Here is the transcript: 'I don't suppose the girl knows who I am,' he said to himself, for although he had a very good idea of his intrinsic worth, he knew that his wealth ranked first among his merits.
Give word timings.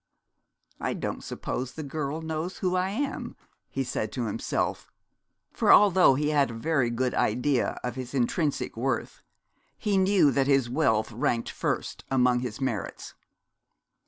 'I 0.79 0.95
don't 0.95 1.23
suppose 1.23 1.73
the 1.73 1.83
girl 1.83 2.23
knows 2.23 2.57
who 2.57 2.75
I 2.75 2.89
am,' 2.89 3.35
he 3.69 3.83
said 3.83 4.11
to 4.13 4.25
himself, 4.25 4.87
for 5.53 5.71
although 5.71 6.15
he 6.15 6.29
had 6.29 6.49
a 6.49 6.55
very 6.55 6.89
good 6.89 7.13
idea 7.13 7.79
of 7.83 7.93
his 7.93 8.15
intrinsic 8.15 8.75
worth, 8.75 9.21
he 9.77 9.99
knew 9.99 10.31
that 10.31 10.47
his 10.47 10.71
wealth 10.71 11.11
ranked 11.11 11.51
first 11.51 12.03
among 12.09 12.39
his 12.39 12.59
merits. 12.59 13.13